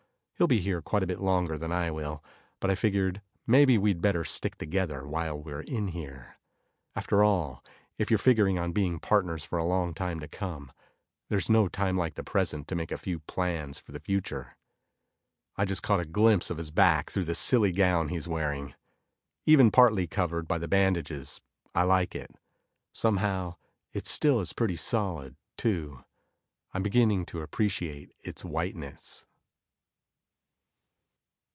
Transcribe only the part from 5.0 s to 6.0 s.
while we're in